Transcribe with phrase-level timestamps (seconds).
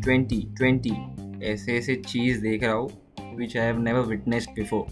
[0.00, 0.91] Twenty twenty
[1.45, 4.85] ऐसे ऐसे चीज़ देख रहा हूँ which I have never witnessed before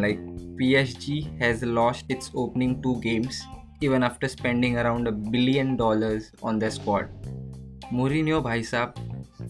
[0.00, 0.18] like
[0.58, 3.44] P S G has lost its opening two games
[3.80, 7.10] even after spending around a billion dollars on their squad.
[7.92, 8.96] Mourinho bhai saab,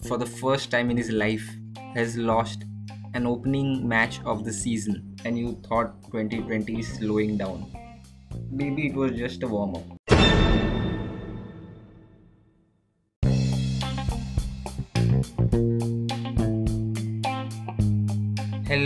[0.07, 1.45] for the first time in his life,
[1.95, 2.65] has lost
[3.13, 7.65] an opening match of the season, and you thought 2020 is slowing down.
[8.51, 9.95] Maybe it was just a warm up.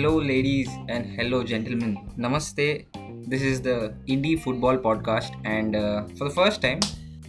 [0.02, 2.66] Hello ladies and hello gentleman नमस्ते
[2.98, 6.80] this is the Indie football podcast and for the first time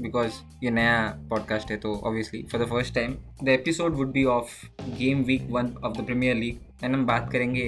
[0.01, 0.95] because ये नया
[1.31, 4.55] podcast है तो obviously for the first time the episode would be of
[4.99, 7.67] game week one of the premier league and हम बात करेंगे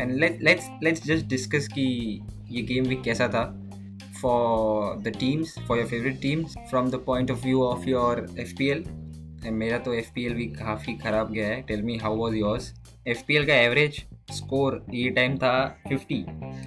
[0.00, 1.84] and let's let's just discuss कि
[2.50, 3.44] ये game week कैसा था
[4.22, 8.56] for the teams for your favourite teams from the point of view of your F
[8.58, 8.84] P L
[9.50, 12.72] मेरा तो F P L भी काफ़ी ख़राब गया है। Tell me how was yours
[13.08, 15.52] F P L का एवरेज स्कोर ये टाइम था
[15.88, 16.24] fifty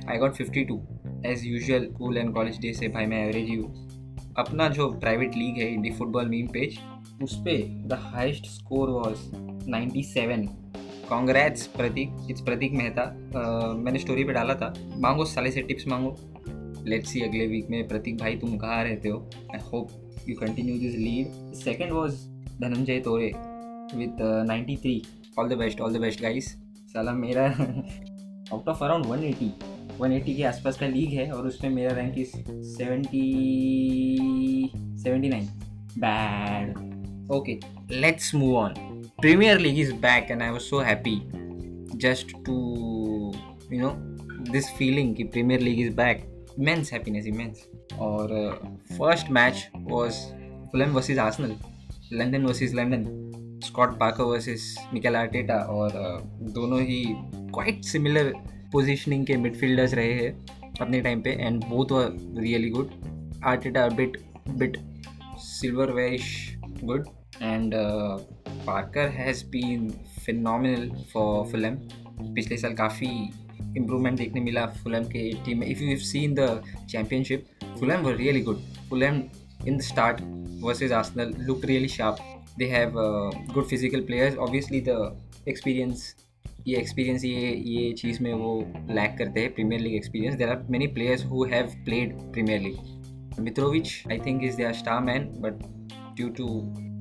[0.10, 0.82] I got fifty two
[1.26, 5.36] as usual school and college day से भाई मैं एवरेज ही हूँ। अपना जो प्राइवेट
[5.38, 6.78] लीग है इंडी फुटबॉल मीम पेज
[7.24, 9.20] उस पर the highest score was
[9.70, 10.48] ninety seven
[11.10, 12.28] congrats Prateek.
[12.30, 13.04] It's Prateek Mehta.
[13.78, 16.16] मैंने स्टोरी पे डाला था। मांगो साले से टिप्स मांगो।
[16.88, 19.20] लेट्स सी अगले वीक में प्रतीक भाई तुम कहाँ रहते हो?
[19.54, 19.90] I hope
[20.30, 22.16] you continue this lead second was
[22.62, 23.32] Dhananjay Tore
[23.94, 25.02] with ninety three
[25.40, 26.50] all the best all the best guys
[26.94, 29.52] साला मेरा out of around one eighty
[30.00, 32.32] one eighty के आसपास का लीग है और उसमें मेरा rank is
[32.68, 33.22] seventy
[35.04, 35.48] seventy nine
[35.98, 37.58] bad okay
[37.92, 38.74] let's move on
[39.22, 41.20] premier league is back and I was so happy
[41.98, 42.56] just to
[43.72, 43.92] you know
[44.52, 46.26] this feeling कि premier league is back
[46.60, 47.66] immense happiness immense
[48.00, 48.30] और
[48.92, 50.26] first match was
[50.72, 51.56] Fulham versus Arsenal
[52.14, 53.06] London versus London
[53.66, 55.92] Scott Parker versus Mikel Arteta और
[56.56, 58.34] दोनों ही quite similar
[58.72, 60.32] positioning के midfielders रहे हैं
[60.82, 62.92] अपने time पे and both were really good
[63.46, 64.18] Arteta bit
[64.50, 64.78] bit
[65.38, 67.08] silver वेरिश good
[67.42, 67.74] and
[68.68, 69.90] Parker has been
[70.26, 73.10] phenomenal for Fulham पिछले साल काफ़ी
[73.78, 77.46] इम्प्रूवमेंट देखने मिला फुलम के टीम में। If you have seen the championship
[77.80, 79.22] Fulham were really good Fulham
[79.66, 80.22] in the start
[80.62, 82.20] versus Arsenal looked really sharp.
[82.58, 84.38] They have uh, good physical players.
[84.38, 85.00] Obviously, the
[85.48, 86.14] experience
[86.68, 88.54] ये experience ये ये चीज़ में वो
[88.92, 93.40] lack करते हैं premier league experience there are many players who have played premier league
[93.40, 95.62] Mitrovic I think is their star man but
[96.16, 96.48] due to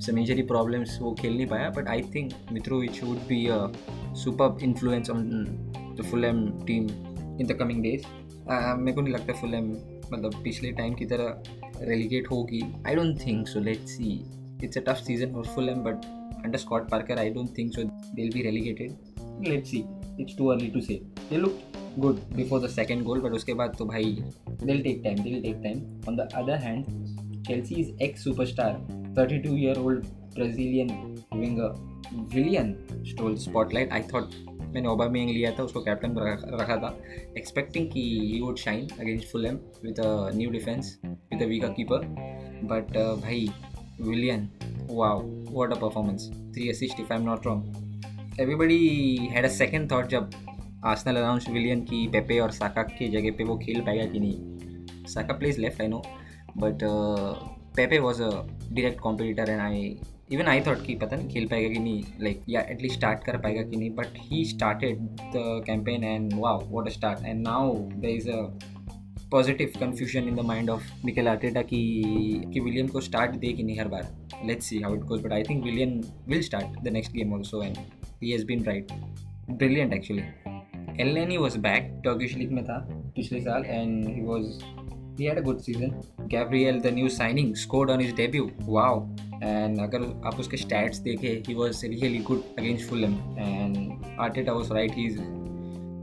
[0.07, 3.59] some injury problems वो खेल नहीं पाया but I think Mitrovic would be a
[4.25, 5.25] super influence on
[6.01, 6.89] the Fulham team
[7.41, 8.07] in the coming days
[8.47, 9.71] मेरे को नहीं लगता full M
[10.13, 11.43] मतलब पिछले टाइम की तरह
[11.85, 14.13] रेलीगेट होगी I don't think so let see
[14.65, 16.05] it's a tough season for Fulham but
[16.45, 17.83] under Scott Parker I don't think so
[18.15, 19.85] they'll be relegated let see
[20.21, 21.01] it's too early to say
[21.31, 21.61] they look
[21.99, 24.17] good before the second goal but उसके बाद तो भाई
[24.63, 26.85] they'll take time they'll take time on the other hand
[27.47, 30.05] Chelsea is ex superstar thirty two year old
[30.35, 30.89] Brazilian
[31.35, 31.93] winger
[32.35, 32.75] Willian
[33.09, 34.31] stole spotlight I thought
[34.75, 36.15] मैंने Aubameyang लिया था, उसको captain
[36.61, 36.89] रखा था।
[37.39, 42.07] एक्सपेक्टिंग कि he would shine against Fulham with a new defence with a weaker keeper
[42.73, 43.49] but भाई
[44.01, 44.49] Willian
[44.91, 49.91] wow what a performance three assist if I am not wrong everybody had a second
[49.93, 50.31] thought जब
[50.85, 55.07] Arsenal announce Willian की Pepe और साका की जगह पे वो खेल पाएगा कि नहीं।
[55.07, 56.03] Saka plays left I know
[56.59, 56.83] but
[57.77, 59.97] Pepe was a direct competitor and I
[60.33, 63.37] even I thought कि पता नहीं खेल पाएगा कि नहीं लाइक या एटलीस्ट स्टार्ट कर
[63.39, 64.99] पाएगा कि नहीं but he started
[65.35, 68.43] the campaign and wow what a start and now there is a
[69.31, 71.81] positive confusion in the mind of Mikel Arteta कि
[72.55, 74.09] कि विलियम को स्टार्ट दे कि नहीं हर बार।
[74.47, 77.63] Let's see how it goes but I think William will start the next game also
[77.63, 77.77] and
[78.23, 78.93] he has been right
[79.51, 80.23] brilliant actually
[81.03, 82.79] L N he was back Turkish league में था
[83.17, 84.84] पिछले साल and he was
[85.19, 86.03] he had a good season.
[86.29, 88.51] Gabriel, the new signing, scored on his debut.
[88.67, 88.97] Wow.
[89.45, 94.73] And अगर आप उसके stats देखे he was really good against Fulham and Arteta was
[94.73, 95.09] right he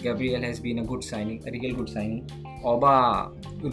[0.04, 2.22] Gabriel has been a good signing, a real good signing.
[2.64, 2.94] Oba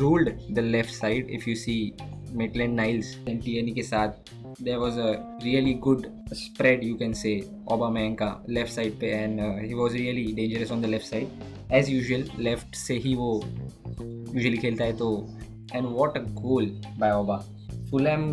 [0.02, 1.30] ruled the left side.
[1.36, 1.94] If you see
[2.34, 5.08] Maitland Niles and Tierney के साथ there was a
[5.44, 7.34] really good spread you can say
[7.70, 11.28] Aubameyang का left side पे and uh, he was really dangerous on the left side
[11.80, 13.30] as usual left से ही वो
[14.38, 15.10] usually खेलता है तो
[15.74, 17.36] and what a goal by Auba
[17.90, 18.32] Fulham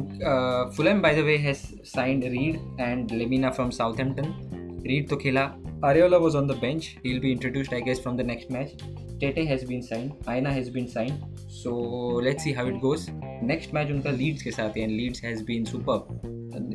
[0.78, 3.70] Fulham by the way has signed Reed and Lemina from
[4.00, 5.44] Southampton Reed तो खेला.
[5.84, 8.78] Areola was on the bench he be introduced I guess from the next match
[9.20, 11.18] Tete has been sign Aina has been sign
[11.52, 13.06] so let's see how it goes
[13.44, 16.08] next match उनका Leeds के साथ and Leeds has been super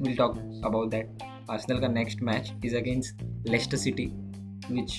[0.03, 4.06] will talk about that Arsenal का next match is against Leicester City
[4.71, 4.99] which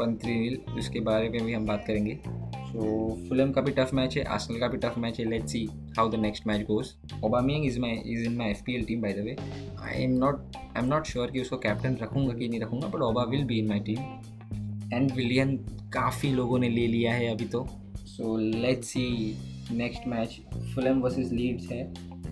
[0.00, 2.18] one three will उसके बारे में भी हम बात करेंगे.
[2.68, 2.86] सो
[3.28, 5.24] फुलम का भी टफ मैच है आर्सेनल का भी टफ मैच है.
[5.24, 5.64] Let's see
[5.96, 9.02] how the next match goes Aubameyang is my is in my F P L team
[9.02, 9.36] by the way
[9.80, 13.02] I am not I am not sure कि उसको captain रखूँगा कि नहीं रखूँगा but
[13.02, 15.56] Auba will be in my team and Willian
[15.94, 17.66] काफ़ी लोगों ने ले लिया है अभी तो.
[18.06, 19.36] So let's see
[19.72, 20.40] next match
[20.74, 21.82] Fulham versus Leeds है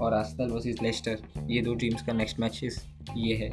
[0.01, 1.19] और आर्सेनल वर्सेस लेस्टर
[1.51, 2.63] ये दो टीम्स का नेक्स्ट मैच
[3.17, 3.51] ये है.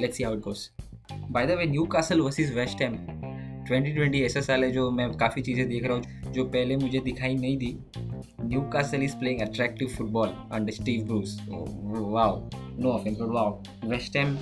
[0.00, 0.70] Let's see how it goes
[1.12, 3.29] by the way Newcastle versus West Ham
[3.70, 7.34] 2020 ऐसा साल है जो मैं काफ़ी चीज़ें देख रहा हूँ जो पहले मुझे दिखाई
[7.34, 7.76] नहीं दी।
[8.72, 12.40] Newcastle is playing attractive football under Steve Bruce wow
[12.78, 14.36] no offence but wow west time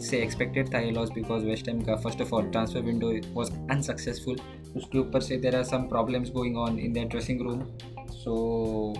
[0.00, 3.52] से एक्सपेक्टेड था ये लॉस बिकॉज़ वेस्ट टाइम का first of all transfer window was
[3.52, 4.40] unsuccessful
[4.76, 7.62] उसके ऊपर से there are some problems going on in that dressing room
[8.10, 8.34] so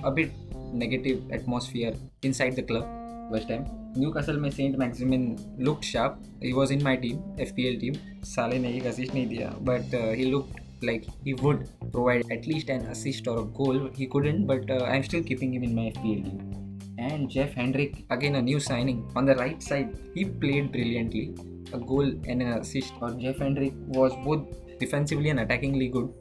[0.05, 0.31] अभी
[0.75, 1.95] negative atmosphere
[2.27, 3.00] inside the club,
[3.31, 3.65] first time
[4.11, 4.77] Newcastle में Saint
[5.15, 7.95] Maximin look sharp he was in my team F P L team
[8.27, 10.49] साले ने एक assist नहीं दिया but he look
[10.85, 15.23] like he would provide at least an assist और goal he couldn't but I am still
[15.25, 16.59] keeping him in my F P L team
[17.03, 21.27] and Jeff Hendrick again a new signing on the right side he played brilliantly
[21.75, 26.13] a goal and an assist और Jeff Hendrick was both defensively and attackingly good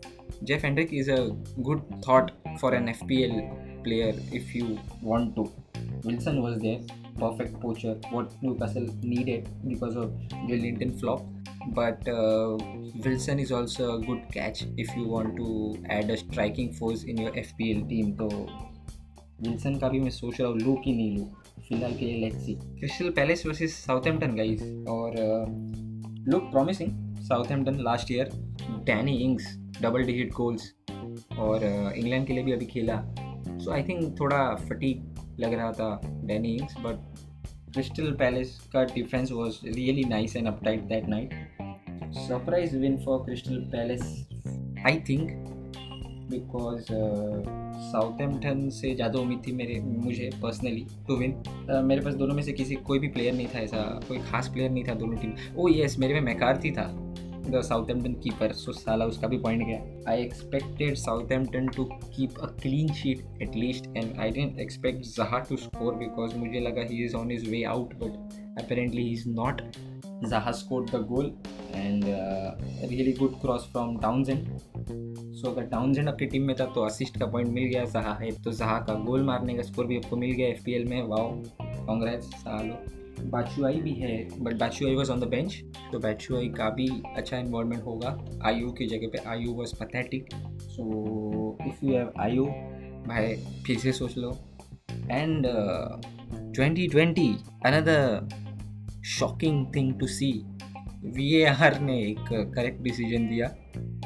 [0.44, 1.18] Jeff Hendrick is a
[1.60, 3.40] good thought for an F P L
[3.84, 5.50] player if you want to
[6.04, 6.80] Wilson was there,
[7.18, 10.13] perfect poacher, what Newcastle needed because of
[10.48, 11.22] the Linton flop.
[11.69, 12.57] But uh,
[13.04, 17.18] Wilson is also a good catch if you want to add a striking force in
[17.18, 18.16] your FPL team.
[18.18, 18.30] तो
[19.42, 21.24] Wilson का भी मैं सोच रहा हूँ लू कि नहीं लू
[21.68, 25.16] फ़िलहाल के लिए let's see Crystal Palace versus Southampton guys और
[26.31, 26.92] look promising
[27.28, 28.31] Southampton last year
[28.86, 30.74] Danny Ings double digit goals
[31.40, 33.01] और इंग्लैंड uh, के लिए भी अभी खेला
[33.63, 35.09] सो आई थिंक थोड़ा फटीक
[35.39, 37.18] लग रहा था Danny Ings but
[37.74, 41.33] Crystal Palace का defence was really nice and uptight that night
[42.18, 44.01] surprise win for Crystal Palace
[44.88, 45.31] I think
[46.31, 46.86] because
[47.81, 51.36] Southampton से ज़्यादा उम्मीद थी मेरे, मुझे पर्सनली टू विन
[51.86, 54.71] मेरे पास दोनों में से किसी, कोई भी प्लेयर नहीं था ऐसा, कोई खास प्लेयर
[54.71, 56.88] नहीं था दोनों टीम ओ येस मेरे में मैकारथी था।
[57.51, 62.46] द साउथहैम्पटन कीपर सो साला उसका भी पॉइंट गया I expected Southampton to keep a
[62.46, 67.16] clean sheet at least and I didn't expect जहा टू स्कोर बिकॉज़ मुझे लगा he is
[67.16, 69.62] on his way out but apparently he is not
[70.51, 71.31] scored the goal
[71.74, 74.50] and uh, a really good cross from Townsend.
[75.40, 78.31] So अगर Townsend आपकी team में था तो assist का point मिल गया जहा है
[78.31, 81.01] तो जहा का गोल मारने का स्कोर भी आपको मिल गया FPL में.
[81.04, 81.31] वाओ
[81.62, 85.62] कांग्रेस सालो बाचुआई भी है but Batshuayi was on the bench
[85.92, 88.18] तो बाचुआई का भी अच्छा इन्वॉलमेंट होगा।
[88.48, 90.30] आयु की जगह पे Ayew was pathetic
[90.62, 92.45] so if you have Ayew
[93.07, 93.36] भाई
[93.66, 94.31] फिर से सोच लो।
[95.12, 95.48] And
[96.56, 97.27] twenty twenty
[97.66, 98.27] another
[99.07, 100.31] shocking thing to see
[101.44, 102.19] VAR ने एक
[102.56, 103.48] करेक्ट डिसीज़न दिया।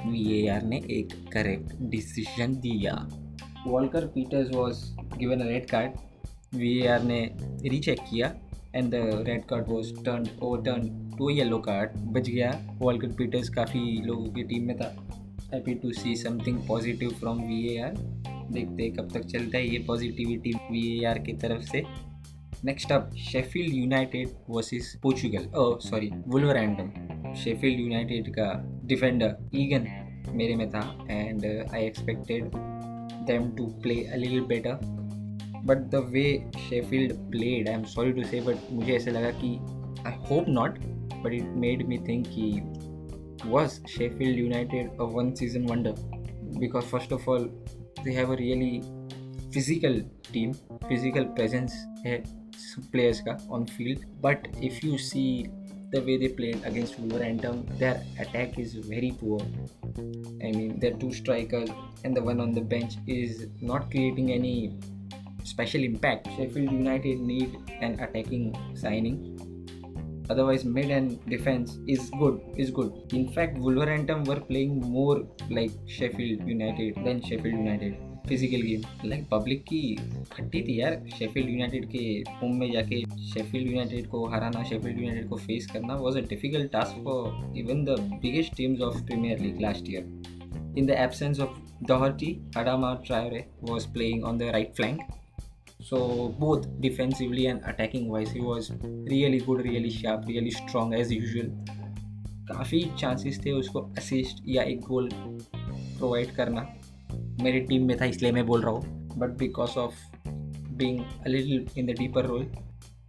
[0.08, 2.94] वी आर ने एक करेक्ट डिसीज़न दिया।
[3.68, 4.84] Walker Peters was
[5.18, 7.20] given a red card VAR ने
[7.64, 8.28] रीचेक किया।
[8.76, 10.88] And the red card was turn over turn
[11.18, 14.94] to yellow card बच गया। वॉलकर पीटर्स काफ़ी लोगों की टीम में था।
[15.54, 17.98] Happy to see something positive from V A R
[18.52, 21.84] देखते कब तक चलता है ये पॉजिटिविटी वी ए आर की तरफ़ से।
[22.66, 28.52] Next up Sheffield United versus Portugal oh sorry Wolverhampton Sheffield United का
[28.88, 29.88] डिफेंडर ईगन
[30.36, 32.52] मेरे में था and I expected
[33.28, 35.03] them to play a little better
[35.66, 36.26] but the way
[36.60, 39.56] Sheffield played I am sorry to say but मुझे ऐसे लगा कि
[40.08, 40.80] I hope not
[41.16, 42.52] but it made me think कि
[43.46, 45.96] was Sheffield United a one season wonder
[46.60, 47.50] because first of all
[48.04, 48.80] they have a really
[49.54, 50.00] physical
[50.34, 50.54] team
[50.88, 52.22] physical presence है
[52.92, 55.24] players का on field but if you see
[55.90, 59.42] the way they played against Wolverhampton their attack is very poor
[60.44, 64.56] I mean their two strikers and the one on the bench is not creating any
[65.44, 69.18] special impact Sheffield United need an attacking signing
[70.30, 75.72] otherwise mid and defense is good is good in fact Wolverhampton were playing more like
[75.86, 79.80] Sheffield United than Sheffield United physical game like public की
[80.32, 82.04] खट्टी थी यार Sheffield United के
[82.42, 86.72] home में जाके Sheffield United को हराना Sheffield United को फेस करना was a difficult
[86.74, 91.60] task for even the biggest teams of Premier League last year in the absence of
[91.86, 95.02] Doherty, Adama Traore was playing on the right flank.
[95.86, 95.98] So
[96.40, 98.72] both defensively and attacking wise, he was
[99.14, 101.50] really good, really sharp, really strong as usual.
[102.48, 106.62] काफ़ी chances थे उसको assist या एक गोल provide करना।
[107.44, 109.94] मेरी team में था इसलिए मैं बोल रहा हूँ। But because of
[110.78, 112.44] being little in the deeper role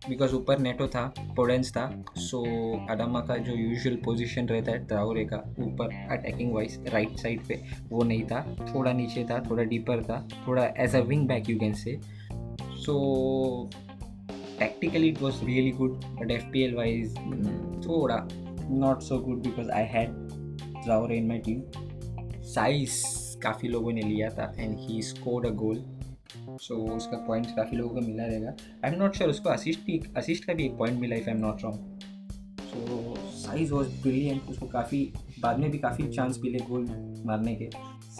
[0.08, 1.02] because ऊपर नेटो था
[1.36, 1.84] पोडेंस था
[2.18, 2.42] सो
[2.90, 7.60] अडामा का जो यूजुअल पोजीशन रहता है ट्राउरे का ऊपर अटैकिंग वाइज राइट साइड पे
[7.90, 8.42] वो नहीं था।
[8.74, 11.98] थोड़ा नीचे था थोड़ा डीपर था थोड़ा as a wing back you can say
[12.84, 13.70] so
[14.58, 17.14] tactically it was really good, but fpl wise,
[17.86, 18.18] thoda
[18.82, 20.12] not so good because i had
[20.84, 21.64] Traore in my team.
[22.54, 22.92] Saiss
[23.42, 25.84] काफ़ी लोगों ने लिया था and he scored a goal
[26.60, 28.54] so उसका point काफ़ी लोगों को मिला रहेगा.
[28.84, 31.34] आई एम नॉट श्योर उसको असिस्ट भी असिस्ट का भी एक पॉइंट मिला if I
[31.34, 32.00] am not wrong
[32.60, 35.04] so Saiss was brilliant उसको काफ़ी,
[35.40, 36.86] बाद में भी काफ़ी चांस मिले गोल
[37.26, 37.70] मारने के.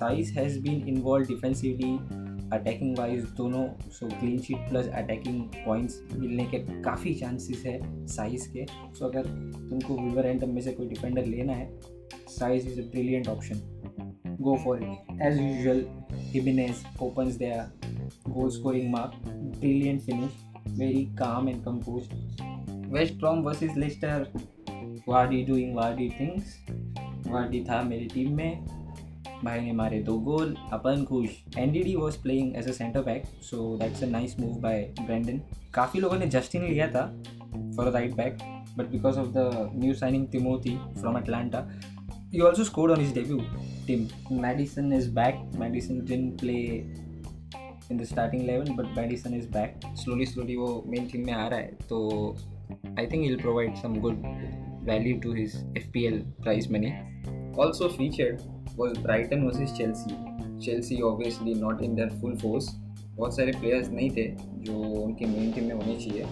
[0.00, 1.92] Saiss has been involved defensively
[2.58, 8.48] attacking wise दोनों so clean sheet plus attacking points मिलने के काफ़ी चांसेस है साइज़
[8.52, 9.28] के सो so, अगर
[9.70, 11.70] तुमको विवर एंड में से कोई डिफेंडर लेना है
[12.38, 13.62] Saiss is a brilliant option
[14.40, 14.98] go for it.
[15.20, 15.84] As usual,
[16.32, 17.70] Jimenez opens their
[18.24, 19.14] goal scoring mark.
[19.60, 20.32] Brilliant finish.
[20.66, 22.12] Very calm and composed.
[22.88, 24.26] West Brom versus Leicester.
[25.06, 26.56] Vardy doing Vardy things.
[27.26, 28.83] Vardy था मेरी team में
[29.44, 33.76] भाई ने मारे दो goal अपन खुश Ndidi was playing as a centre back so
[33.80, 35.40] that's a nice move by Brendan
[35.74, 37.06] काफ़ी लोगों ने जस्टिन लिया था
[37.76, 38.38] for right back
[38.78, 41.68] but because of the new signing Timothy from Atalanta
[42.34, 43.42] he also scored on his debut
[43.86, 44.08] team.
[44.28, 45.36] Madison is back.
[45.54, 46.84] Madison didn't play
[47.90, 49.76] in the starting 11, but Madison is back.
[49.94, 52.00] Slowly, slowly वो main team में आ रहा है तो
[52.98, 54.26] I think he'll provide some good
[54.90, 56.92] value to his FPL prize money.
[57.56, 58.42] Also featured
[58.76, 60.16] was Brighton versus Chelsea.
[60.60, 62.72] Chelsea obviously not in their full force.
[63.16, 64.24] बहुत सारे players नहीं थे
[64.66, 66.24] जो उनकी मेन टीम में होने चाहिए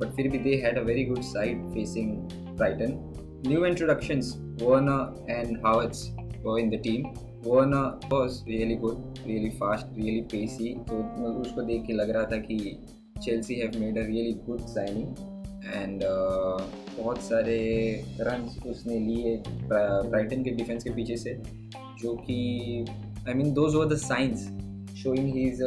[0.00, 2.16] बट फिर भी they had a very good side facing
[2.56, 2.98] Brighton
[3.42, 4.30] new introductions
[4.62, 6.00] Werner and Havertz
[6.46, 7.06] were in the team
[7.44, 10.98] Werner was really good really fast really pacey तो
[11.40, 12.58] उसको देख के लग रहा था कि
[13.24, 17.58] Chelsea have made a really good signing and बहुत सारे
[18.20, 21.34] रन उसने लिए ब्राइटन के डिफेंस के पीछे से
[22.02, 22.84] जो कि
[23.28, 24.46] I mean those were the signs
[25.02, 25.62] showing he is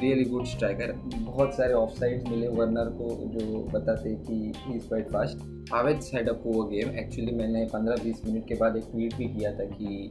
[0.00, 4.88] really good striker बहुत सारे ऑफ़ साइड मिले वर्नर को जो बताते कि he is
[4.88, 9.14] quite fast हावेज had up poor game actually मैंने 15-20 मिनट के बाद एक ट्वीट
[9.16, 10.10] भी किया था कि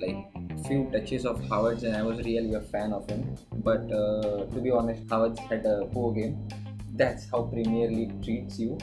[0.00, 3.36] like few touches of Havertz and I was really a fan of him.
[3.64, 6.48] But uh, to be honest, Havertz had a game.
[6.96, 8.78] That's how Premier League treats you.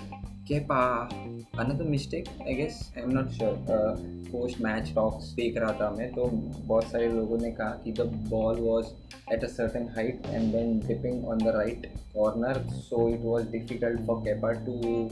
[0.47, 1.09] Kepa,
[1.57, 2.91] another mistake, I guess.
[2.97, 3.57] I'm not sure.
[3.67, 3.95] Uh,
[4.31, 6.25] post match talks देख रहा था मैं तो
[6.67, 8.91] बहुत सारे लोगों ने कहा कि the ball was
[9.35, 12.55] at a certain height and then dipping on the right corner,
[12.89, 15.09] so it was difficult for Kepa to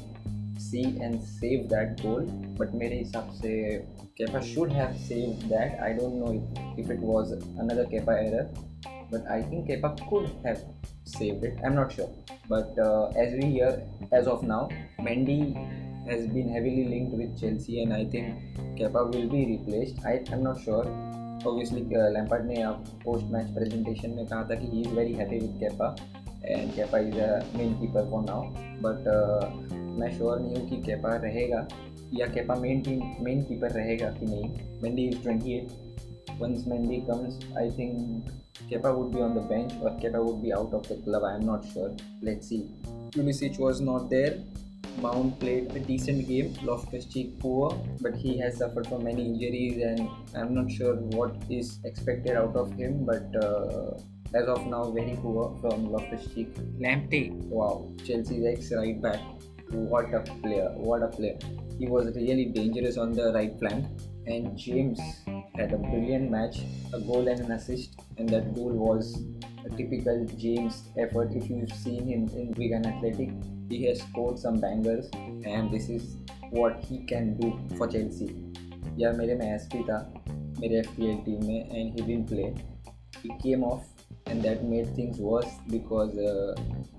[0.60, 2.28] see and save that goal.
[2.60, 3.54] But मेरे हिसाब से
[4.20, 5.80] Kepa should have saved that.
[5.90, 8.50] I don't know if, if it was another Kepa error,
[9.12, 10.64] but I think Kepa could have
[11.04, 11.60] saved it.
[11.64, 12.10] I'm not sure.
[12.48, 15.54] But uh, as we hear, as of now, Mendy
[16.08, 18.36] has been heavily linked with Chelsea, and I think
[18.80, 20.04] Kepa will be replaced.
[20.06, 20.88] I, I'm not sure.
[21.46, 22.64] Obviously, uh, Lampard ने
[23.04, 25.98] post match presentation में कहा था कि he is very happy with Kepa
[26.44, 28.42] and Kepa is a main keeper for now.
[28.82, 29.50] But uh,
[30.00, 31.68] मैं sure नहीं हूँ कि Kepa रहेगा
[32.14, 34.50] या Kepa main team main keeper रहेगा कि नहीं
[34.84, 38.26] Mendy is 28 once Mendy comes I think
[38.70, 41.36] Kepa would be on the bench or Kepa would be out of the club I
[41.36, 41.96] am not sure.
[42.22, 42.70] Let's see.
[43.12, 44.40] Pulisic was not there.
[45.02, 50.10] Mount played a decent game Loftus-Cheek poor but he has suffered from many injuries and
[50.36, 53.98] I'm not sure what is expected out of him but uh,
[54.34, 57.32] as of now very poor from Loftus-Cheek Lamptey.
[57.48, 57.92] Wow.
[58.06, 59.20] Chelsea's ex right back.
[59.72, 60.72] What a player.
[60.76, 61.38] What a player.
[61.80, 63.88] He was really dangerous on the right flank.
[64.28, 65.00] And James
[65.57, 66.59] had a brilliant match
[66.93, 69.23] a goal and an assist and that goal was
[69.65, 73.31] a typical James effort if you've seen him in Wigan Athletic
[73.69, 75.11] he has scored some bangers
[75.45, 76.17] and this is
[76.51, 78.31] what he can do for Chelsea
[78.99, 79.99] यार मेरे में S P था
[80.61, 82.53] मेरे F P L team में and he didn't play
[83.23, 83.85] he came off
[84.32, 86.16] and that made things worse because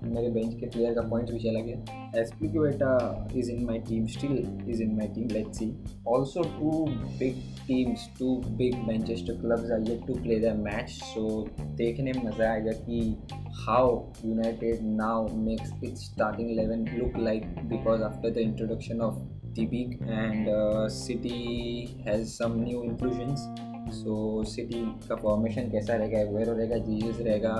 [0.05, 2.89] मेरे bench के player का point भी चला गया। एस पी की बेटा
[3.37, 4.37] is in my team still
[4.71, 5.71] is in my team let see
[6.07, 6.71] also two
[7.19, 7.35] big
[7.67, 11.27] teams two big Manchester clubs are get to play the match so
[11.77, 12.99] देखने में मज़ा आएगा कि
[13.65, 19.15] how United now makes its starting eleven look like because after the introduction of
[19.55, 20.47] the big and
[20.91, 21.39] City
[22.07, 23.47] has some new inclusions
[23.91, 27.53] so City का formation कैसा रहेगा Aguero रहेगा Jesus रहेगा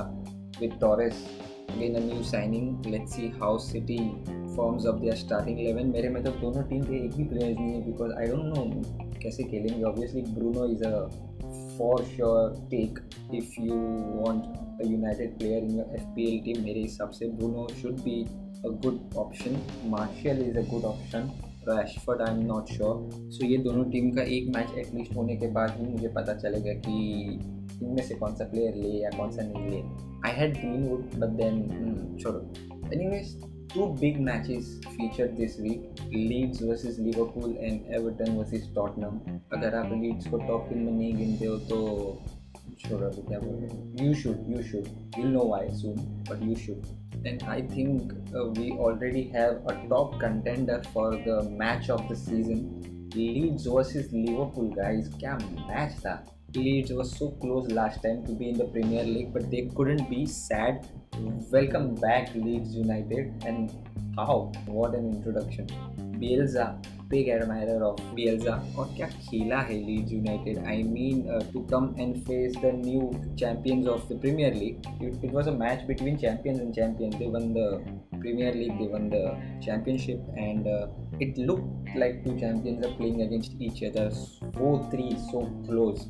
[0.60, 1.26] with Torres
[1.70, 3.98] again a new signing let's see how City
[4.56, 7.74] forms of their starting eleven मेरे में तो दोनों team के एक ही प्लेयर्स नहीं
[7.74, 8.82] है बिकॉज़ आई डोंट नो
[9.22, 9.84] कैसे खेलेंगे.
[9.84, 11.08] Obviously Bruno is a
[11.78, 13.00] for sure take
[13.36, 13.80] if you
[14.22, 14.44] want
[14.82, 18.22] a United player in your F P L team मेरे हिसाब से Bruno should be
[18.66, 19.58] a good option
[19.90, 21.53] Martial is a good option.
[21.70, 25.48] Rashford I am not sure so ये दोनों team का एक match at least होने के
[25.48, 26.96] बाद ही मुझे पता चलेगा कि
[27.84, 29.82] इनमें से कौन सा प्लेयर ले या कौन सा नहीं ले।
[30.28, 32.40] I had Greenwood but then छोड़ो।
[32.94, 33.42] Anyways
[33.74, 36.02] two big matches featured this week.
[36.12, 39.16] Leeds versus Liverpool and Everton versus Tottenham
[39.54, 41.80] अगर आप लीड्स को टॉप टीम में नहीं गिनते हो तो
[42.88, 43.12] sure
[43.96, 44.90] you should you should.
[45.18, 46.86] You'll know why soon but you should.
[47.24, 52.16] Then i think uh, we already have a top contender for the match of the
[52.16, 53.10] season.
[53.16, 55.10] Leeds versus liverpool guys.
[55.10, 56.34] Kya match that!
[56.56, 60.10] leeds was so close last time to be in the premier league but they couldn't
[60.10, 60.88] be sad.
[61.52, 63.44] Welcome back leeds united.
[63.46, 63.72] And
[64.16, 64.52] how?
[64.66, 65.68] What an introduction.
[66.20, 68.57] Bielsa big admirer of Bielsa.
[68.79, 70.59] और क्या खेला है Leeds United?
[70.73, 74.87] I mean, uh, to come and face the new champions of the Premier League.
[75.01, 77.19] It, it was a match between champions and champions.
[77.19, 77.83] They won the
[78.21, 79.25] Premier League, they won the
[79.65, 80.89] championship, and uh,
[81.21, 84.11] it looked like two champions are playing against each other.
[84.11, 86.09] So three, so close.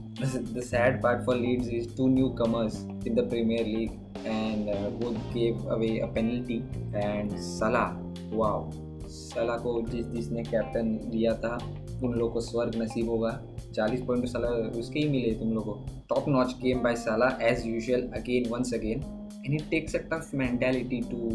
[0.59, 5.17] The sad part for Leeds is two newcomers in the Premier League and uh, both
[5.33, 7.97] gave away a penalty and Salah
[8.31, 8.71] wow
[9.14, 11.58] Salah को जिस जिसने captain लिया था,
[12.04, 13.44] उन लोगों को स्वर्ग नसीब होगा।
[13.74, 17.68] 40 पॉइंट सलाह उसके ही मिले तुम लोगों को। Top notch game by Salah as
[17.68, 19.00] usual again once again
[19.46, 21.30] and it takes a tough mentality to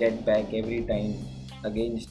[0.00, 1.12] back every time
[1.64, 2.10] against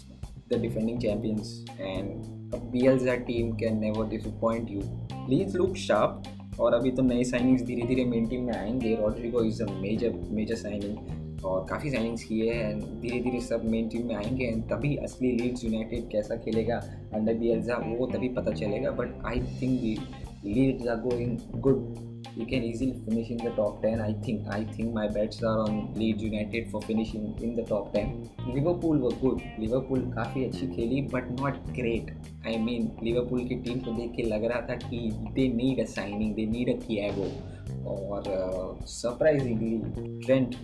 [0.50, 1.65] the defending champions.
[1.80, 4.82] And a Bielsa team can never disappoint you.
[5.30, 6.25] Leeds look sharp.
[6.60, 10.13] और अभी तो नए signings धीरे धीरे main team में आएँगे। Rodrigo is a major
[10.30, 14.46] major signing और काफ़ी साइनिंग्स किए हैं। एंड धीरे धीरे सब मेन टीम में आएँगे
[14.46, 16.78] एंड तभी असली लीड्स यूनाइटेड कैसा खेलेगा
[17.14, 19.98] अंडर बी एल्जा वो तभी पता चलेगा। But I think the
[20.46, 21.96] Leeds are going good
[22.38, 25.60] you can easily finish in the top ten I think I think my bets are
[25.60, 28.12] on Leeds United for finishing in the top ten
[28.56, 32.12] Liverpool was good Liverpool काफ़ी अच्छी खेली but not great
[32.48, 35.00] I mean Liverpool की team को देख के लग रहा था कि
[35.34, 37.30] they need a signing they need a Thiago
[37.86, 38.24] और
[38.88, 40.56] surprisingly Trent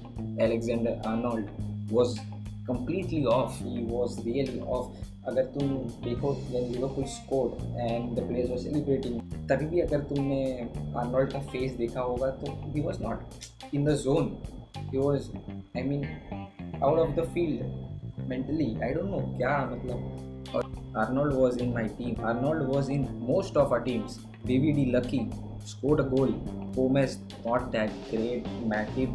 [0.42, 1.48] Alexander Arnold
[1.92, 2.20] was
[2.68, 5.70] completely off he was really off अगर तुम
[6.04, 6.34] देखो
[6.96, 10.42] कुछ score and the players was celebrating तभी भी अगर तुमने
[10.98, 14.36] आर्नोल्ड का फेस देखा होगा तो he was not in the zone
[14.78, 15.30] he was
[15.78, 16.06] I mean
[16.84, 20.30] out of the field mentally I don't know क्या मतलब।
[20.98, 24.86] Arnold was in my team Arnold was in most of our teams B V D
[24.92, 25.20] lucky
[25.66, 26.32] scored a goal.
[26.76, 29.12] Gomez not that great Matip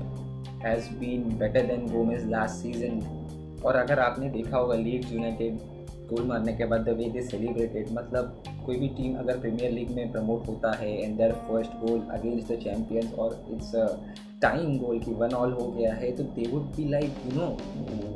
[0.63, 3.01] has been better than Gomez last season.
[3.65, 5.59] और अगर आपने देखा होगा Leeds United
[6.09, 9.91] goal मारने के बाद the way they celebrated मतलब कोई भी टीम अगर प्रीमियर लीग
[9.97, 13.73] में प्रमोट होता है and their first goal against the champions और इट्स
[14.43, 17.49] टाइम गोल की वन ऑल हो गया है तो they would be like you know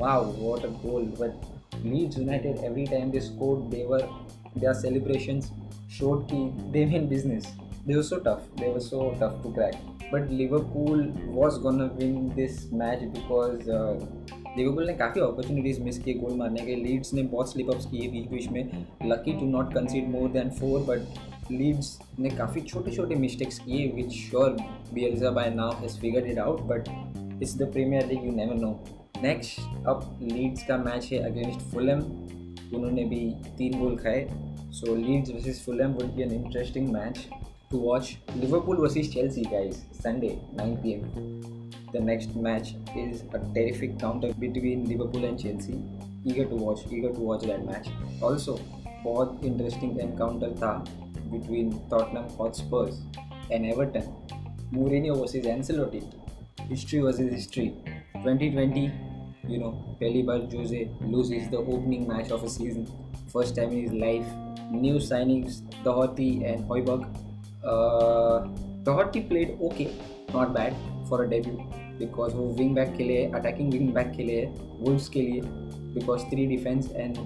[0.01, 4.09] wow what a goal but Leeds United every time they scored they were
[4.57, 5.53] there celebrations
[5.99, 7.55] showed की they mean business
[7.87, 8.43] they were so tough.
[8.57, 9.75] They were so tough to crack.
[10.13, 13.95] But liverpool was gonna win this match because uh,
[14.57, 18.09] Liverpool ने काफ़ी opportunities miss किए goal मारने के Leeds ने बहुत slip ups किए
[18.11, 22.91] week which में। Lucky to not concede more than four but Leeds ने काफ़ी छोटे
[22.97, 24.57] छोटे मिस्टेक्स किए which sure
[24.95, 26.89] Bielsa by now has figured it out but
[27.43, 28.73] it's the Premier League you never know
[29.23, 32.01] next अब Leeds का match है against Fulham
[32.77, 33.21] उन्होंने भी
[33.59, 34.27] तीन गोल खाए।
[34.81, 37.27] So Leeds versus Fulham would be an interesting match
[37.71, 41.03] to watch Liverpool versus Chelsea guys Sunday 9 PM
[41.93, 45.79] The next match is a terrific counter between Liverpool and Chelsea.
[46.25, 47.89] Eager to watch, eager to watch that match.
[48.29, 48.57] Also,
[49.05, 50.73] बहुत interesting encounter था
[51.33, 53.03] between Tottenham Hotspurs
[53.53, 54.13] and Everton
[54.73, 56.01] Mourinho versus Ancelotti.
[56.69, 57.73] History versus history.
[58.15, 58.83] 2020,
[59.49, 62.87] you know, पहली बार Jose loses the opening match of a season.
[63.33, 64.31] First time in his life.
[64.85, 67.09] New signings, Doherty and Hoiberg.
[67.63, 68.49] Uh,
[68.85, 69.91] played okay,
[70.33, 70.75] not bad
[71.09, 71.61] for a debut.
[72.01, 74.45] Because वो wing back के लिए attacking wing back के लिए
[74.81, 75.41] Wolves के लिए
[75.95, 77.17] because three defence and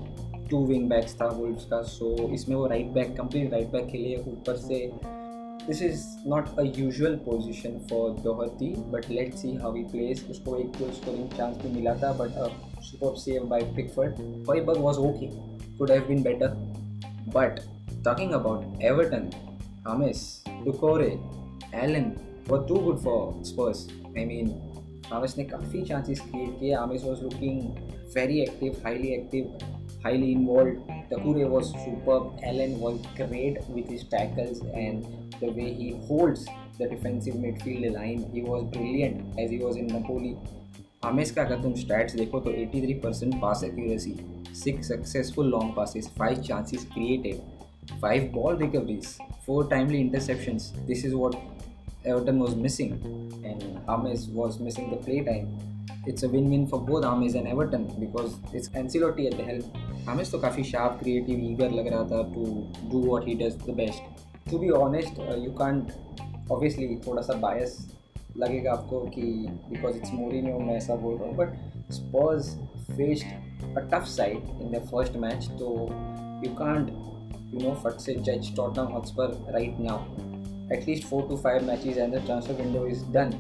[0.51, 3.87] two wing backs था Wolves का so so, इसमें वो right back complete right back
[3.93, 4.81] के लिए ऊपर से
[5.67, 10.57] this is not a usual position for dhoti but let see how he plays उसको
[10.57, 14.19] एक गोल स्कोरिंग चांस भी मिला था but super save by Pickford
[14.49, 15.31] bug was okay
[15.79, 16.55] could have been better
[17.37, 17.61] but
[18.05, 19.31] talking about Everton
[19.87, 20.27] James
[20.65, 21.11] Doucouré
[21.83, 22.11] Allan
[22.49, 24.51] were too good for Spurs I mean
[25.13, 27.63] James ने काफ़ी chances create किए James was looking
[28.17, 29.57] very active highly active
[30.05, 30.81] highly involved.
[31.11, 32.39] Takure was superb.
[32.45, 35.07] Allen was great with his tackles and
[35.41, 36.45] the way he holds
[36.79, 38.29] the defensive midfield line.
[38.33, 40.37] He was brilliant as he was in Napoli.
[41.05, 44.15] हमेश का अगर तुम stats देखो तो 83 percent pass accuracy
[44.57, 47.41] six successful long passes five chances created
[48.02, 49.08] Five ball recoveries
[49.46, 51.36] four timely interceptions this is what
[52.06, 52.92] Everton was missing
[53.44, 55.60] and Ames was missing the play time.
[56.08, 59.64] It's a win-win for both Ames and Everton because it's Ancelotti at the helm.
[60.08, 62.46] Ames तो काफ़ी sharp, creative, eager लग रहा था to
[62.92, 64.02] do what he does the best.
[64.52, 65.92] To be honest, uh, you can't
[66.50, 67.78] obviously थोड़ा सा bias
[68.38, 69.22] लगेगा आपको कि
[69.70, 72.50] बिकॉज इट्स मोरिनो मैं ऐसा बोल रहा हूँ but Spurs
[72.92, 75.70] faced a tough side in the first match तो
[76.46, 76.92] यू कांट
[77.54, 82.16] यू नो फट से जज Tottenham Hotspur right now at least four to five matches and
[82.16, 83.34] the transfer window is done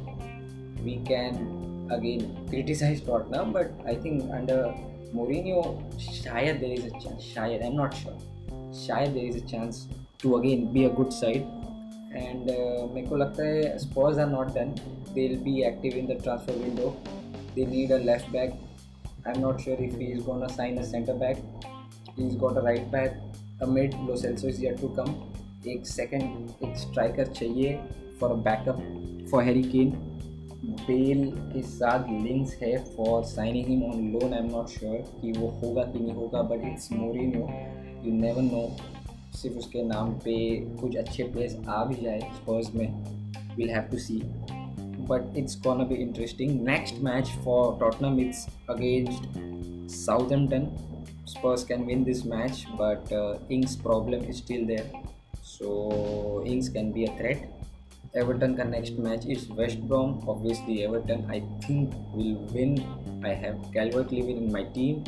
[0.83, 1.57] we can
[1.91, 4.73] again criticize Tottenham, but I think under
[5.13, 5.61] Mourinho,
[5.97, 7.23] shayad there is a chance.
[7.25, 8.17] Shayad, I'm not sure.
[8.71, 9.87] Shayad there is a chance
[10.19, 11.47] to again be a good side.
[12.11, 14.69] And uh, मेरे को लगता है Spurs are not done
[15.13, 16.87] they will be active in the transfer window
[17.55, 18.53] they need a left back
[19.27, 21.43] I am not sure if he is gonna sign a centre back
[23.66, 25.14] mid Lo Celso is yet to come
[25.68, 26.22] एक second
[26.64, 27.78] एक striker चाहिए
[28.20, 28.82] for backup
[29.30, 29.90] for Harry Kane
[30.64, 35.32] Bale के साथ links है for signing him on loan I am not sure कि
[35.32, 37.48] वो होगा कि नहीं होगा but it's more Mourinho
[38.04, 38.76] you never know
[39.34, 43.04] सिर्फ़ उसके नाम पे कुछ अच्छे प्लेयर्स आ भी जाए स्पर्स में.
[43.56, 44.22] Will have to see
[45.08, 49.24] but it's gonna be interesting next match for Tottenham it's against
[51.23, 53.13] Southampton Spurs can win this match but
[53.51, 54.91] Ings problem is still there
[55.43, 57.49] so Ings can be a threat
[58.17, 62.77] Everton का next match is West Brom obviously Everton I think will win
[63.25, 65.03] I have Calvert Lewin in my team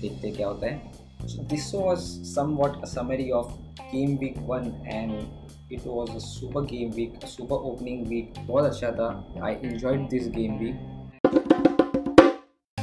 [0.00, 0.92] देखते क्या होता है
[1.26, 3.58] So this was somewhat a summary of
[3.92, 5.26] game week one and
[5.70, 8.46] it was a super game week, a super opening week.
[8.46, 9.40] बहुत अच्छा था.
[9.42, 10.74] I enjoyed this game week.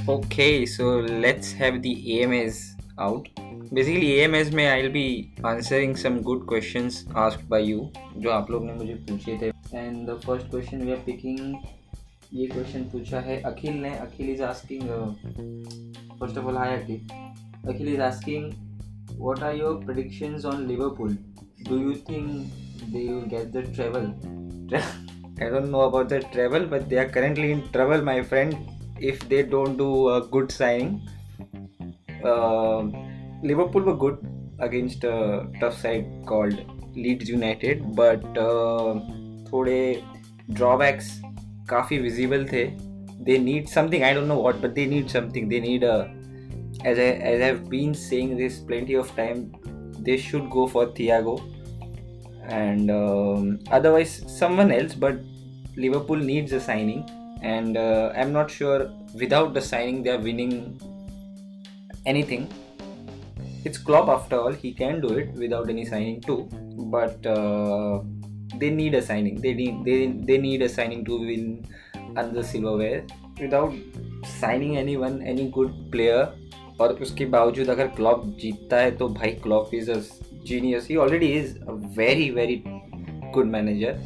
[0.09, 3.29] Okay, so let's have the AMAs out.
[3.73, 7.89] Basically AMAs में I'll be answering some good questions asked by you
[8.19, 9.51] जो आप लोग ने मुझे पूछे थे.
[9.81, 11.41] And the first question we are picking
[12.35, 14.83] ये क्वेश्चन पूछा है अखिल ने Akhil is asking
[16.21, 17.01] first of all hi Akhil
[17.67, 18.55] Akhil is asking,
[19.19, 21.13] what are your predictions on Liverpool?
[21.65, 22.47] Do you think
[22.93, 24.15] they will get the treble?
[24.73, 28.57] I don't know about the treble, but they are currently in trouble, my friend.
[29.00, 31.08] If they don't do a good signing,
[32.24, 32.84] uh,
[33.44, 34.20] Liverpool were good
[34.60, 36.60] against a tough side called
[36.96, 39.00] Leeds United, but uh,
[39.52, 40.04] थोड़े
[40.60, 41.10] drawbacks
[41.70, 42.66] काफ़ी visible थे.
[43.26, 44.04] They need something.
[44.04, 45.50] I don't know what, but they need something.
[45.50, 45.96] They need a
[46.84, 49.52] as I as I've been saying this plenty of time,
[50.00, 51.36] they should go for Thiago
[52.44, 54.96] and um, otherwise someone else.
[54.96, 55.20] But
[55.76, 57.04] Liverpool needs a signing,
[57.42, 60.80] and uh, I'm not sure without the signing they are winning
[62.06, 62.48] anything.
[63.64, 66.48] It's Klopp after all; he can do it without any signing too.
[66.98, 68.02] But uh,
[68.58, 69.42] they need a signing.
[69.42, 71.66] They need they they need a signing to win
[71.96, 73.04] another silverware.
[73.40, 73.74] Without
[74.40, 76.30] signing anyone, any good player,
[76.82, 80.00] और उसके बावजूद अगर Klopp जीतता है तो भाई Klopp is a
[80.46, 84.00] genius he already is a very very good manager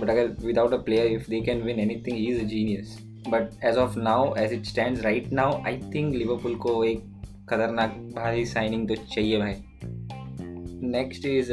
[0.00, 3.64] but अगर without a player if they can win anything he is a genius but
[3.64, 6.98] as of now as it stand right now I think Liverpool को एक
[7.50, 9.54] खतरनाक भारी signing तो चाहिए भाई।
[10.88, 11.52] Next is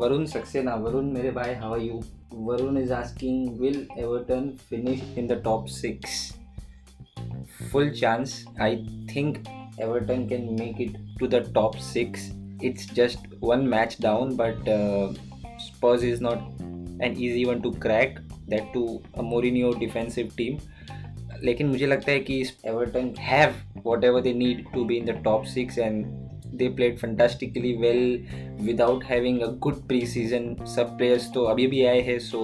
[0.00, 2.00] Varun Saxena Varun मेरे भाई how are you
[2.34, 6.34] Varun is asking will Everton finish in the top six
[7.72, 8.76] full chance I
[9.16, 9.44] think
[9.82, 12.32] Everton can make it to the top six
[12.64, 14.56] it's just one match down but
[15.84, 16.67] uh, is is not
[17.00, 18.18] an easy one to crack.
[18.48, 20.60] That to a Mourinho defensive team.
[21.42, 23.54] लेकिन मुझे लगता है कि Everton have
[24.04, 26.04] whatever they need to be in the top six and
[26.54, 28.26] they played fantastically well
[28.60, 32.40] without having a good pre season सब players तो अभी भी आए हैं so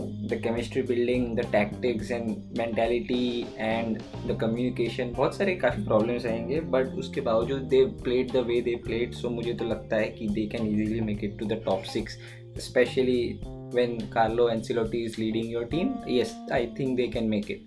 [0.00, 6.60] the chemistry building the tactics and mentality and the communication बहुत सारे काफ़ी problems आएँगे
[6.76, 10.28] बट उसके बावजूद they played the way they played so मुझे तो लगता है कि
[10.28, 12.18] they can easily make it to the top six
[12.58, 13.22] specially
[13.72, 17.62] when Carlo Ancelotti is leading your team, yes, I think they can make it.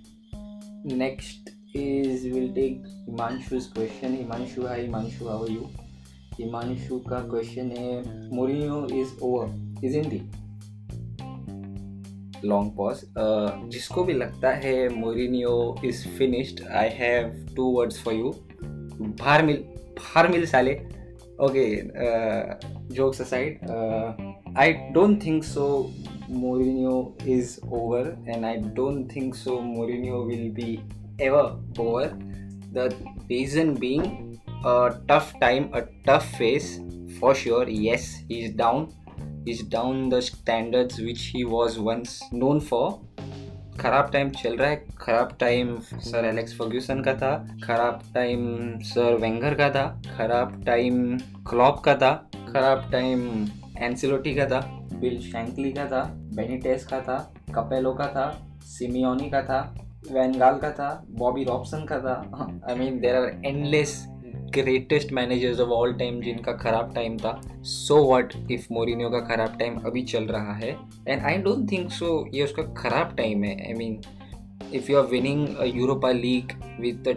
[0.84, 4.18] Next is we'll take Himanshu's question.
[4.18, 5.70] Himanshu, hi Himanshu, how are you?
[6.40, 9.46] Himanshu का question है Mourinho is over,
[9.82, 10.24] isn't he?
[12.46, 13.02] Long pause
[13.72, 15.54] जिसको भी लगता है Mourinho
[15.86, 18.32] is finished I have two words for you
[19.22, 19.58] भार मिल
[20.00, 20.74] भार मिल साले
[21.46, 21.66] okay
[22.96, 23.60] jokes aside
[24.59, 25.67] I don't think so
[26.31, 26.97] Mourinho
[27.29, 30.79] is over and I don't think so Mourinho will be
[31.21, 32.17] ever over.
[32.73, 32.95] The
[33.29, 36.81] reason being a tough time, a tough phase
[37.19, 37.69] for sure.
[37.69, 38.93] Yes, he's down.
[39.45, 42.85] He's down the standards which he was once known for.
[43.81, 45.69] खराब time चल रहा है खराब time
[46.07, 47.31] sir Alex Ferguson का था
[47.65, 48.43] खराब time
[48.85, 49.85] sir Wenger का था
[50.17, 51.17] खराब टाइम
[51.51, 52.11] क्लॉप का था
[52.53, 53.23] खराब टाइम
[53.78, 56.04] एंसिलोटी का था बिल शैंकली का था
[56.36, 59.76] बेनिटेस का था कपेलो का था सिमियोनी का था
[60.12, 65.70] वैनगाल का था बॉबी रॉबसन का था। I mean there are endless greatest managers of
[65.70, 70.24] all time जिनका खराब टाइम था। सो वट इफ़ मोरिनियो का खराब टाइम अभी चल
[70.24, 70.76] रहा है?
[71.08, 74.02] And I don't think so ये उसका खराब टाइम है। I mean
[74.74, 76.48] if you are winning a league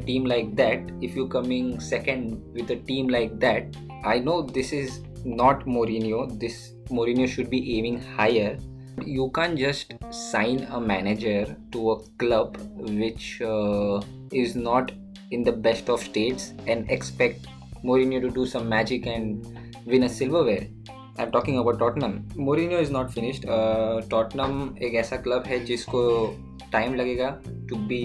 [0.06, 4.72] team like that, if you're coming second with a team like that, I know this
[4.72, 6.39] is not Mourinho.
[6.39, 8.57] This Mourinho should be aiming higher.
[9.05, 14.91] You can't just sign a manager to a club which uh, is not
[15.31, 17.47] in the best of states and expect
[17.83, 19.45] Mourinho to do some magic and
[19.85, 20.67] win a silverware.
[21.17, 22.27] I'm talking about Tottenham.
[22.35, 23.45] Mourinho is not finished.
[23.45, 26.01] Uh, Tottenham एक ऐसा club है जिसको
[26.73, 27.29] time लगेगा
[27.69, 28.03] to be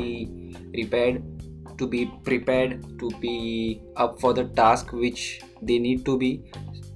[0.76, 1.36] repaired
[1.78, 6.30] to be prepared to be up for the task which they need to be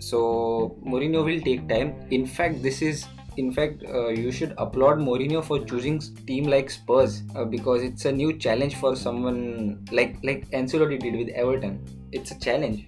[0.07, 4.99] so Mourinho will take time in fact this is in fact, uh, you should applaud
[4.99, 10.17] Mourinho for choosing team like Spurs uh, because it's a new challenge for someone like
[10.23, 11.79] like Ancelotti did with Everton.
[12.13, 12.85] It's a challenge.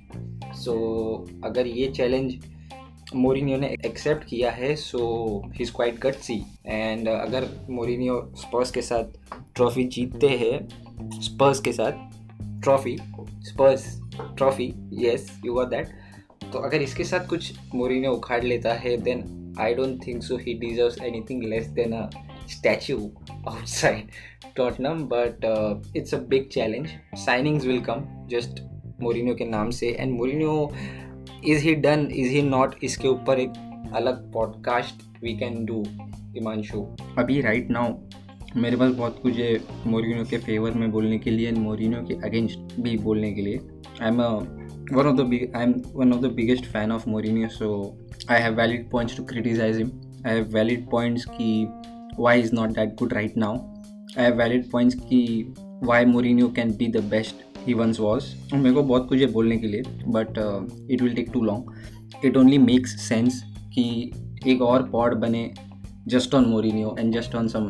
[0.55, 0.75] So
[1.45, 2.43] अगर ये challenge
[3.15, 5.01] Mourinho ने accept किया है so
[5.55, 6.35] he is quite gutsy
[6.67, 12.97] and अगर Mourinho Spurs के साथ trophy जीतते हैं स्पर्स के साथ trophy
[13.49, 13.87] Spurs
[14.39, 14.73] trophy
[15.03, 15.93] yes you got that
[16.54, 19.24] तो अगर इसके साथ कुछ मोरी ने उखाड़ लेता है then
[19.60, 22.10] I don't think so he deserve anything less than a
[22.50, 22.98] statue
[23.66, 24.10] outside
[24.82, 25.46] Tottenham but
[25.98, 28.62] it's a big challenge signings will come just
[29.02, 29.90] Mourinho के नाम से.
[29.90, 30.72] And Mourinho
[31.46, 33.50] is he done is he not इसके ऊपर एक
[33.94, 35.84] अलग podcast we can do
[36.34, 36.86] Himanshu
[37.18, 37.94] अभी right right now
[38.56, 39.58] मेरे पास बहुत कुछ है
[39.88, 43.60] मोरिनो के फेवर में बोलने के लिए एंड मोरिनो के अगेंस्ट भी बोलने के लिए.
[44.02, 44.22] I am
[44.98, 47.70] of the big I am one of the biggest fan of Mourinho so
[48.30, 49.92] I have valid points to criticize him.
[50.24, 51.68] I have valid points ki
[52.18, 53.52] why he's not that good right now.
[54.18, 55.22] I have valid points ki
[55.82, 58.28] why Mourinho can be the best he once was.
[58.54, 59.84] मेरे को बहुत कुछ है बोलने के लिए
[60.18, 60.38] but
[60.92, 63.42] it will take too long it only makes sense
[63.74, 63.88] कि
[64.48, 65.52] एक और पॉड बने
[66.08, 67.66] just on Mourinho and just on some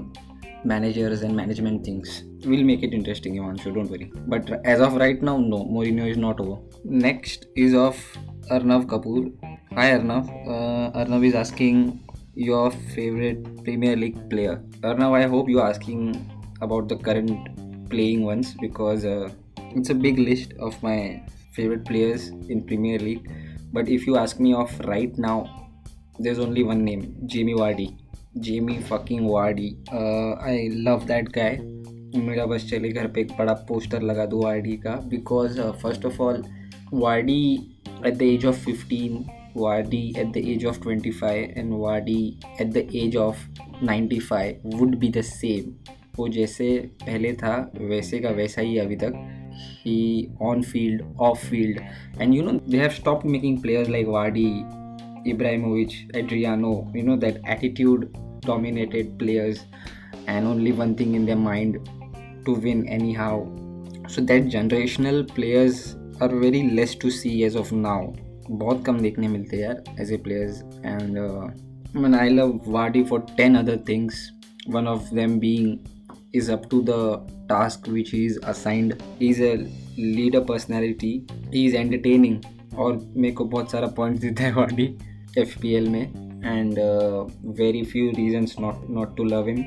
[0.63, 2.23] managers and management things.
[2.45, 4.11] We'll make it interesting, Ivanshu, don't worry.
[4.27, 6.61] But as of right now, no, Mourinho is not over.
[6.83, 7.95] Next is of
[8.51, 9.31] Arnav Kapoor.
[9.73, 10.27] Hi Arnav.
[10.47, 11.99] Uh, Arnav is asking
[12.35, 14.63] your favorite Premier League player.
[14.81, 16.29] Arnav, I hope you are asking
[16.61, 21.21] about the current playing ones because uh, it's a big list of my
[21.53, 23.29] favorite players in Premier League.
[23.71, 25.69] But if you ask me of right now,
[26.17, 27.98] there's only one name Jamie Vardy.
[28.37, 31.57] Jamie fucking Vardy I love that guy
[32.21, 36.21] मेरा बस चले घर पे एक बड़ा poster लगा दो Vardy का because first of
[36.21, 36.43] all
[36.93, 37.41] Vardy
[38.05, 39.25] at the age of fifteen
[39.57, 42.21] Vardy at the age of twenty five and Vardy
[42.61, 43.45] at the age of
[43.83, 45.73] ninety five would be the same
[46.19, 49.13] वो जैसे पहले था, वैसे का वैसा ही अभी तक.
[49.85, 51.79] He on field off field
[52.21, 54.45] and you know they have stop making players like Vardy
[55.26, 56.90] Ibrahimovic, Adriano.
[56.94, 59.64] You know that attitude dominated players,
[60.26, 61.78] and only one thing in their mind
[62.46, 63.46] to win anyhow.
[64.08, 68.00] So that generational players are very less to see as of now.
[68.50, 71.18] बहुत कम देखने मिलते हैं यार as A players and
[72.00, 74.18] man I love Vardy for ten other things
[74.74, 75.76] one of them being
[76.38, 76.94] is up to the
[77.48, 79.50] task which he is assigned he is a
[80.14, 81.10] leader personality
[81.52, 82.38] he is entertaining
[82.84, 84.86] और मेरे को बहुत सारा points देता है Vardy
[85.45, 89.65] FPL में and uh, very few reasons not not to love him.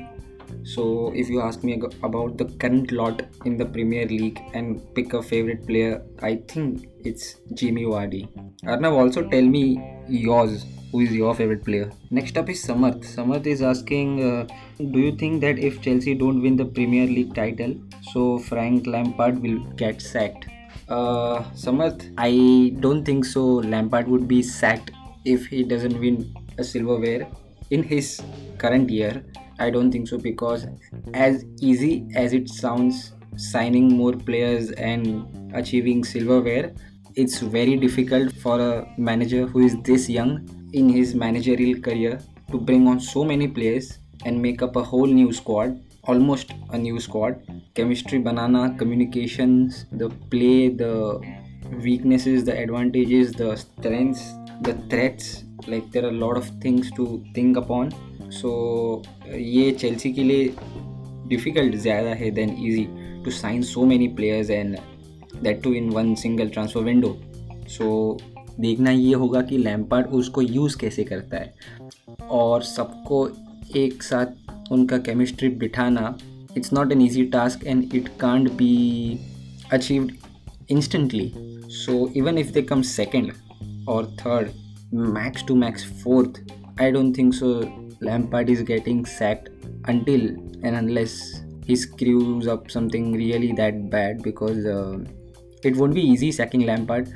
[0.63, 5.13] So if you ask me about the current lot in the Premier League and pick
[5.13, 8.27] a favorite player, I think it's Jimmy Vardy.
[8.63, 10.65] Arnav, also tell me yours.
[10.91, 11.91] Who is your favorite player?
[12.11, 13.03] Next up is Samarth.
[13.03, 17.33] Samarth is asking, uh, do you think that if Chelsea don't win the Premier League
[17.33, 17.75] title,
[18.11, 20.45] so Frank Lampard will get sacked?
[20.87, 23.43] Uh, Samarth, I don't think so.
[23.43, 24.91] Lampard would be sacked
[25.25, 27.27] if he doesn't win a silverware
[27.69, 28.21] in his
[28.57, 29.25] current year
[29.59, 30.65] I don't think so because
[31.13, 36.73] as easy as it sounds signing more players and achieving silverware
[37.15, 42.19] it's very difficult for a manager who is this young in his managerial career
[42.51, 46.77] to bring on so many players and make up a whole new squad almost a
[46.77, 47.41] new squad.
[47.75, 51.21] Chemistry banana, communications, the play, the
[51.81, 55.43] weaknesses, the advantages, the strengths, the threats.
[55.67, 57.91] Like, there are a lot of things to think upon.
[58.31, 60.53] So, ये Chelsea के लिए
[61.27, 62.83] difficult ज़्यादा है than easy
[63.25, 64.77] to sign so many players and
[65.43, 67.15] that too in one single transfer window
[67.69, 68.17] so
[68.59, 71.53] देखना ये होगा कि Lampard उसको यूज़ कैसे करता है
[72.31, 73.27] और सबको
[73.77, 76.15] एक साथ उनका केमिस्ट्री बिठाना
[76.57, 78.73] it's not an easy task and it can't be
[79.73, 80.11] achieved
[80.71, 81.31] instantly
[81.75, 83.31] so even if they come second
[83.87, 84.53] or third
[84.91, 86.41] max to max fourth
[86.79, 87.71] i don't think so.
[88.01, 89.49] Lampard is getting sacked
[89.85, 90.21] until
[90.63, 94.97] and unless he screws up something really that bad because uh,
[95.63, 97.13] it won't be easy sacking lampard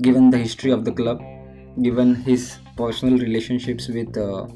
[0.00, 1.20] given the history of the club
[1.82, 4.46] given his personal relationships with uh,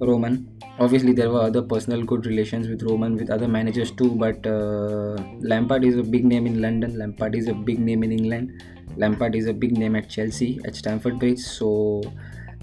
[0.00, 0.46] roman
[0.78, 5.16] obviously there were other personal good relations with roman with other managers too but uh,
[5.40, 8.62] lampard is a big name in london lampard is a big name in england
[8.96, 12.02] lampard is a big name at chelsea at stamford bridge so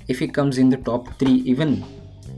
[0.08, 1.84] if he comes in the top 3 even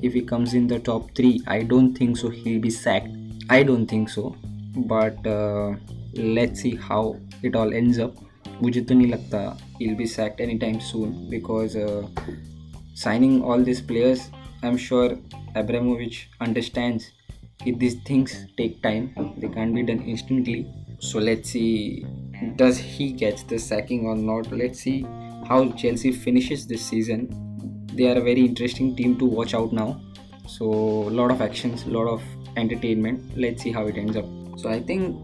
[0.01, 3.09] if he comes in the top 3 i don't think so he'll be sacked
[3.49, 4.35] i don't think so
[4.93, 5.73] but uh,
[6.15, 8.13] let's see how it all ends up
[8.63, 9.39] मुझे तो नहीं लगता
[9.79, 12.03] he'll be sacked anytime soon because uh,
[13.01, 14.21] signing all these players
[14.62, 15.18] I'm sure
[15.54, 17.10] Abramovich understands
[17.66, 20.72] if these things take time, they can't be done instantly.
[20.98, 22.04] So let's see,
[22.56, 24.50] does he get the sacking or not?
[24.50, 25.02] Let's see
[25.46, 27.86] how Chelsea finishes this season.
[27.94, 30.00] They are a very interesting team to watch out now.
[30.46, 32.22] So a lot of actions, a lot of
[32.56, 33.36] entertainment.
[33.36, 34.26] Let's see how it ends up.
[34.56, 35.16] So I think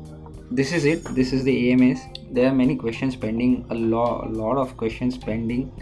[0.51, 1.05] this is it.
[1.15, 2.01] This is the AMS.
[2.33, 3.67] There are many questions pending.
[3.71, 5.73] A lot, a lot of questions pending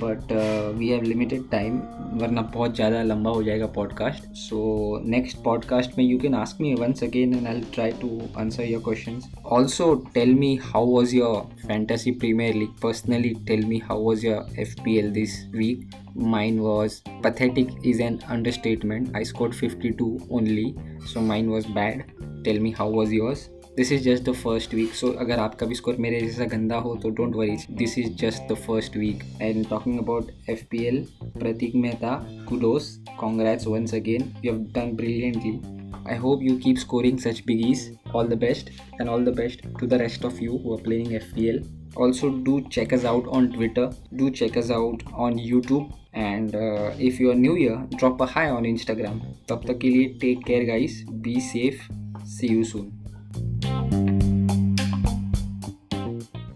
[0.00, 0.32] but
[0.78, 1.78] we have limited time
[2.20, 4.58] वरना बहुत ज़्यादा लंबा हो जाएगा podcast so
[5.06, 8.82] next podcast में you can ask me once again and I try to answer your
[8.84, 9.20] question
[9.52, 14.60] also tell me how was your fantasy Premier League personally tell me how was your
[14.60, 19.14] F P L this week mine was, pathetic is an understatement.
[19.14, 20.74] I scored 52 only,
[21.06, 22.04] so mine was bad.
[22.44, 23.48] Tell me how was yours?
[23.76, 26.94] This is just the first week so अगर आपका भी score मेरे जैसा गंदा हो
[27.02, 31.04] तो don't worry this is just the first week and talking about F P L
[31.38, 32.16] Prateek Mehta
[32.48, 35.60] kudos congrats once again you have done brilliantly
[36.04, 37.82] I hope you keep scoring such biggies.
[38.12, 41.10] All the best and all the best to the rest of you who are playing
[41.10, 41.60] FPL.
[41.96, 43.90] Also, do check us out on Twitter.
[44.14, 45.92] Do check us out on YouTube.
[46.14, 49.20] And uh, if you are new here, drop a hi on Instagram.
[49.48, 50.98] तब तक के लिए take care guys.
[51.28, 51.86] Be safe.
[52.34, 53.01] See you soon.